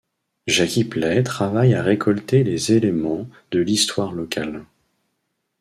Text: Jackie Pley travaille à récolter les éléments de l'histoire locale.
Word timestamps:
Jackie 0.47 0.83
Pley 0.85 1.21
travaille 1.21 1.75
à 1.75 1.83
récolter 1.83 2.43
les 2.43 2.71
éléments 2.71 3.27
de 3.51 3.59
l'histoire 3.59 4.13
locale. 4.13 4.65